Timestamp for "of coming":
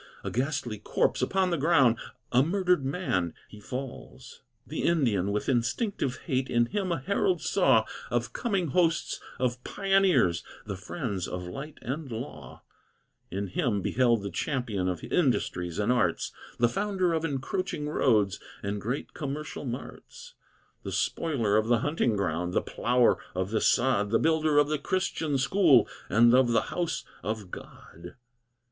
8.09-8.69